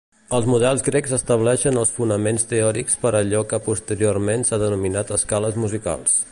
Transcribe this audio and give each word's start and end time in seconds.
Els 0.35 0.45
modes 0.51 0.79
grecs 0.87 1.11
estableixen 1.17 1.77
els 1.81 1.91
fonaments 1.97 2.47
teòrics 2.53 2.97
per 3.05 3.13
allò 3.21 3.45
que 3.53 3.63
posteriorment 3.69 4.49
s'ha 4.49 4.63
denominat 4.67 5.17
escales 5.21 5.65
musicals. 5.67 6.23